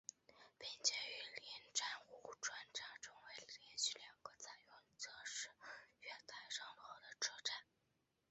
[0.57, 5.47] 并且与邻站壶川站成为连续两个采用侧式
[5.99, 7.53] 月台上落的车站。